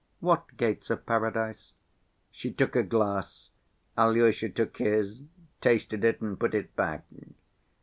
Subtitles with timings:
[0.19, 1.73] "What gates of paradise?"
[2.31, 3.51] She took a glass,
[3.95, 5.19] Alyosha took his,
[5.61, 7.05] tasted it and put it back.